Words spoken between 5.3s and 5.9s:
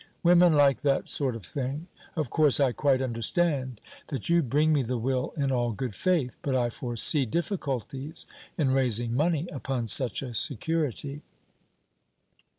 in all